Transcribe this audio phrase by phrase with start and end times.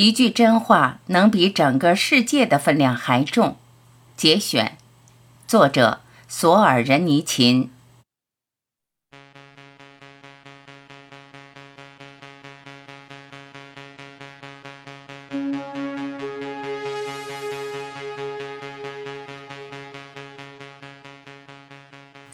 [0.00, 3.56] 一句真话能比整个世界的分量还重。
[4.16, 4.76] 节选，
[5.48, 7.68] 作者索尔仁尼琴。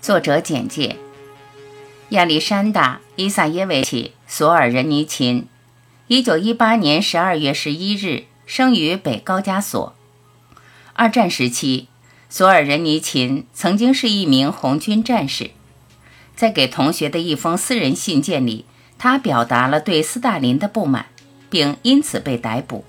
[0.02, 0.98] 作者简介：
[2.10, 5.48] 亚历山大·伊萨耶维奇·索尔仁尼琴，
[6.06, 9.94] 一九一八年十二月十一日生于北高加索。
[10.92, 11.86] 二战时期，
[12.28, 15.52] 索尔仁尼琴曾经是一名红军战士。
[16.36, 18.66] 在给同学的一封私人信件里，
[18.98, 21.06] 他表达了对斯大林的不满，
[21.48, 22.84] 并因此被逮捕，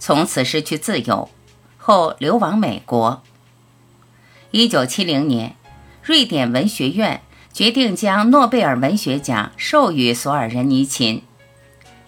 [0.00, 1.30] 从此失去自由，
[1.76, 3.22] 后流亡美国。
[4.50, 5.54] 一九七零年。
[6.02, 7.20] 瑞典文学院
[7.52, 11.22] 决定将诺贝尔文学奖授予索尔仁尼琴。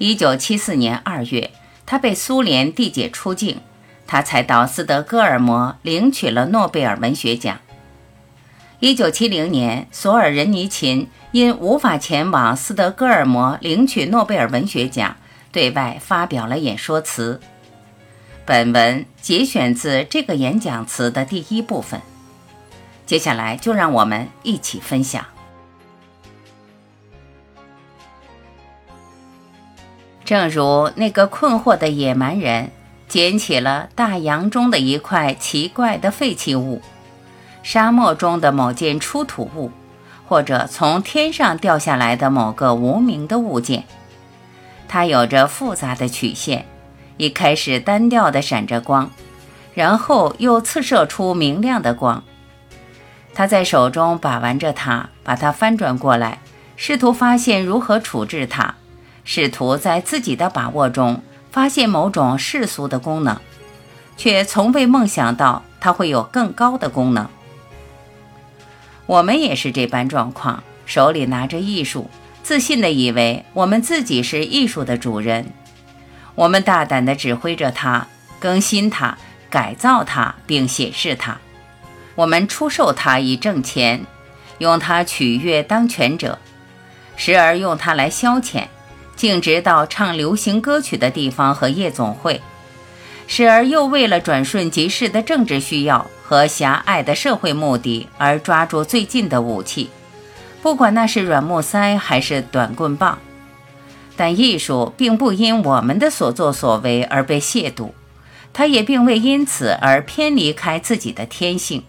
[0.01, 1.51] 一九七四年二月，
[1.85, 3.59] 他被苏联递解出境，
[4.07, 7.59] 他才到斯德哥尔摩领取了诺贝尔文学奖。
[8.79, 15.15] 一九七零年，索尔仁尼琴因无法前往斯德哥尔摩领取诺贝尔文学奖，
[15.52, 17.39] 对外发表了演说词。
[18.46, 22.01] 本文节选自这个演讲词的第一部分。
[23.05, 25.27] 接下来就让我们一起分享。
[30.31, 32.71] 正如那个困惑的野蛮人
[33.09, 36.81] 捡起了大洋中的一块奇怪的废弃物，
[37.65, 39.73] 沙漠中的某件出土物，
[40.29, 43.83] 或者从天上掉下来的某个无名的物件，
[44.87, 46.65] 它有着复杂的曲线，
[47.17, 49.11] 一开始单调的闪着光，
[49.75, 52.23] 然后又刺射出明亮的光。
[53.35, 56.39] 他在手中把玩着它，把它翻转过来，
[56.77, 58.77] 试图发现如何处置它，
[59.24, 63.38] 试图在自己的把握中发现某种世俗的功能，
[64.16, 67.28] 却从未梦想到它会有更高的功能。
[69.06, 72.09] 我们也是这般状况，手里拿着艺术，
[72.43, 75.53] 自信地以为我们自己是艺术的主人，
[76.34, 78.06] 我们大胆地指挥着它，
[78.39, 79.19] 更新它，
[79.49, 81.39] 改造它，并显示它。
[82.15, 84.05] 我们出售它以挣钱，
[84.59, 86.39] 用它取悦当权者，
[87.16, 88.66] 时而用它来消遣，
[89.21, 92.41] 径直到唱流行歌曲的地方和夜总会；
[93.27, 99.91] 时而又为了转瞬即逝的政治需要和狭隘的社会目的而抓住最近的武器，
[100.63, 103.19] 不管那是软木塞还是短棍棒。
[104.17, 107.91] 但艺术并不因我们的所作所为而被亵渎，
[108.55, 111.85] 它也并未因此而偏离开自己的天性。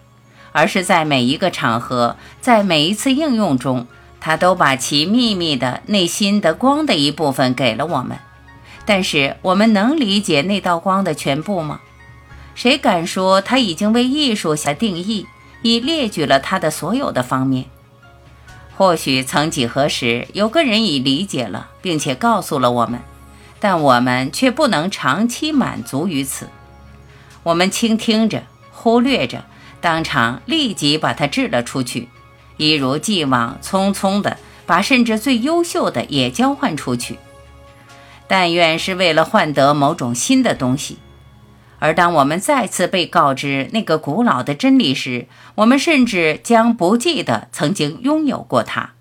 [0.54, 3.86] 而是在每一个场合，在每一次应用中，
[4.24, 8.16] 他都把其秘密的内心的光的一部分给了我们。
[8.86, 11.80] 但是，我们能理解那道光的全部吗？
[12.54, 15.26] 谁敢说他已经为艺术下定义，
[15.62, 17.64] 已列举了他的所有的方面？
[18.76, 23.00] 或许曾几何时，有个人已理解了，并且告诉了我们，
[23.58, 26.48] 但我们却不能长期满足于此。
[27.42, 29.44] 我们倾听着，忽略着。
[29.80, 32.08] 当场立即把它掷了出去，
[32.62, 37.18] 一如既往匆匆地把甚至最优秀的也交换出去。
[38.28, 40.98] 但愿是为了换得某种新的东西。
[41.80, 48.92] 而当我们再次被告知那个古老的真理时，我们甚至将不记得曾经拥有过它。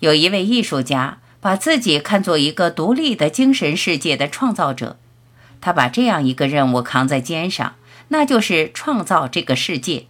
[0.00, 4.98] 有一位艺术家把自己看作一个独立的精神世界的创造者，
[5.62, 7.74] 他把这样一个任务扛在肩上。
[8.08, 10.04] 那就是创造这个世界，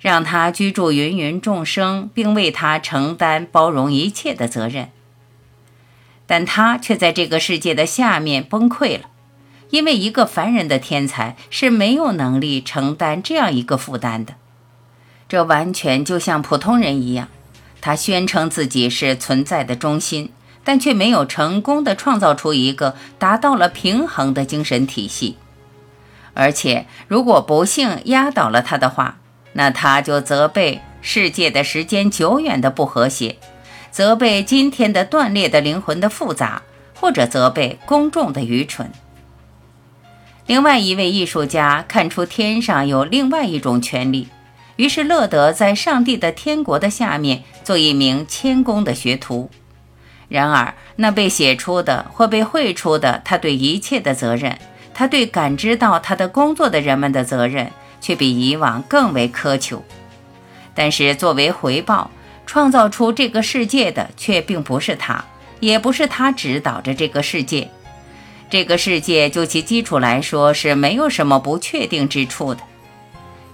[0.00, 4.90] 让他居住芸芸众生，并为他承担包容一切的责任。
[6.26, 9.06] 但他却在这个世界的下面崩溃了，
[9.70, 14.34] 因为一个凡人的天才是没有能力承担这样一个负担的。
[15.28, 17.28] 这完全就像普通人一样，
[17.80, 20.32] 他宣称自己是存在的中心，
[20.62, 25.36] 但却没有成功的创造出一个达到了平衡的精神体系。
[26.34, 29.18] 而且，如果不幸压倒了他的话，
[29.58, 33.36] 那他就责备世界的时间久远的不和谐，
[33.90, 36.60] 责备今天的断裂的灵魂的复杂，
[36.94, 38.92] 或者责备公众的愚蠢。
[40.46, 44.28] 另外一位艺术家看出天上有另外一种权利，
[44.76, 49.50] 于是乐得在上帝的天国的下面做一名谦恭的学徒。
[50.28, 54.58] 然而，那被写出的或被绘出的，他对一切的责任。
[54.92, 57.70] 他对感知到他的工作的人们的责任，
[58.06, 59.82] 却比以往更为苛求。
[60.76, 62.08] 但是作为回报，
[62.46, 65.24] 创造出这个世界的却并不是他，
[65.58, 67.68] 也不是他指导着这个世界。
[68.48, 72.60] 这个世界就其基础来说是没有什么不确定之处的。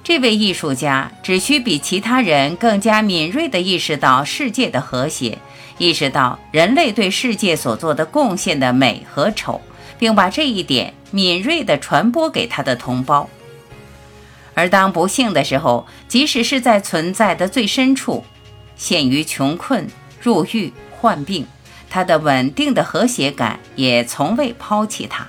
[0.05, 5.39] 这位艺术家只需比其他人更加敏锐地意识到世界的和谐，
[5.79, 9.63] 意识到人类对世界所做的贡献的美和丑，
[9.99, 13.31] 并把这一点敏锐地传播给他的同胞。
[14.55, 18.25] 而当不幸的时候，即使是在存在的最深处，
[18.77, 19.87] 陷于穷困、
[20.21, 21.47] 入狱、患病，
[21.89, 25.27] 他的稳定的和谐感也从未抛弃他。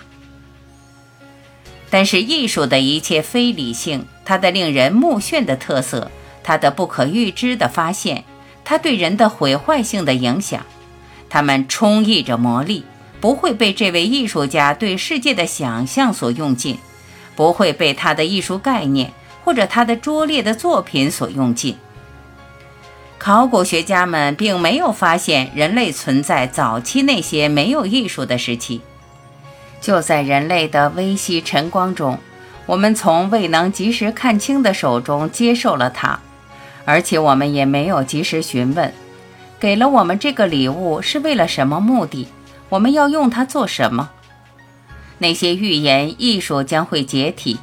[1.89, 6.09] 但是艺术的一切非理性，它的令人目眩的特色，
[6.43, 8.23] 它的不可预知的发现，
[8.65, 10.65] 它对人的毁坏性的影响，
[11.29, 12.83] 它们充溢着魔力，
[13.21, 16.79] 不会被这位艺术家对世界的想象所用尽，
[17.35, 19.11] 不会被他的艺术概念
[19.43, 21.77] 或者他的拙劣的作品所用尽。
[23.17, 28.81] 考古学家们并没有发现人类存在早期那些没有艺术的时期。
[29.79, 32.17] 就在人类的微细晨光中，
[32.65, 36.19] 我们从未能及时看清的手中接受了它，
[36.85, 38.93] 而且我们也没有及时询问，
[39.59, 42.27] 给了我们这个礼物是为了什么目的？
[42.69, 44.09] 我们要用它做什么？
[45.19, 47.57] 那些预言艺术将会解体，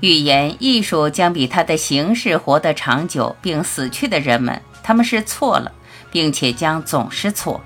[0.00, 5.72] 预言艺术将比它的形式活得长久并死去的人们，他们是错了，
[6.10, 7.60] 并且将总是错，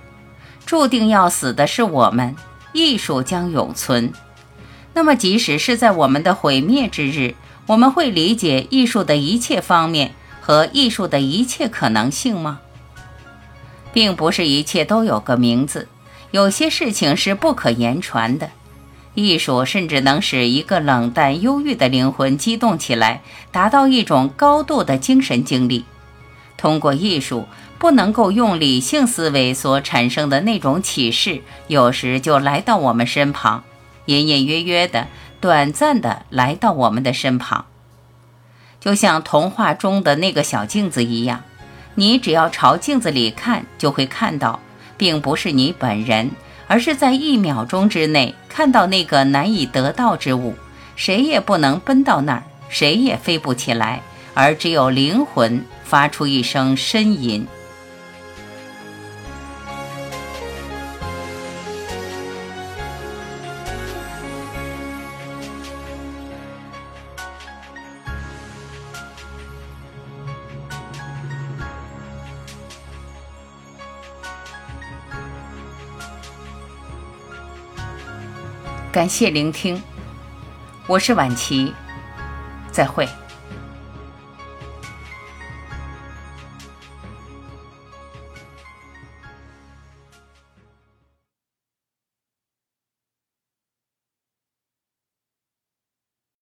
[0.67, 2.37] 注定要死的是我们。
[2.75, 4.13] 艺术将永存，
[4.93, 7.35] 那么即使是在我们的毁灭之日，
[7.67, 10.13] 我们会理解艺术的一切方面
[10.43, 12.61] 和艺术的一切可能性吗？
[13.91, 15.89] 并不是一切都有个名字，
[16.31, 18.51] 有些事情是不可言传的。
[19.19, 25.85] 艺术甚至能使一个冷淡忧郁的灵魂激动起来，达到一种高度的精神经历。
[26.57, 27.47] 通过艺术。
[27.79, 33.63] 不能够用理性思维所产生的那种启示，有时就来到我们身旁，
[34.07, 35.07] 隐隐约约的、
[35.41, 37.67] 短暂的来到我们的身旁，
[38.81, 41.45] 就像童话中的那个小镜子一样。
[41.95, 44.59] 你只要朝镜子里看，就会看到，
[44.97, 46.33] 并不是你本人，
[46.67, 50.53] 而是在一秒钟之内看到那个难以得到之物。
[50.97, 54.03] 谁也不能奔到那儿，谁也飞不起来，
[54.35, 57.47] 而只有灵魂发出一声呻吟。
[78.91, 79.81] 感谢聆听，
[80.87, 81.75] 我是晚琪，
[82.73, 83.07] 再会。